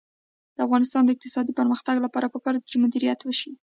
[0.55, 3.51] د افغانستان د اقتصادي پرمختګ لپاره پکار ده چې مدیریت وشي.